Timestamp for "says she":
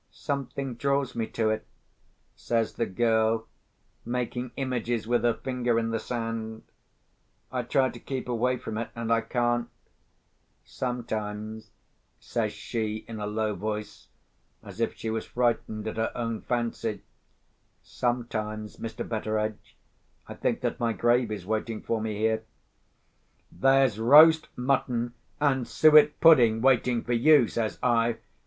12.19-13.05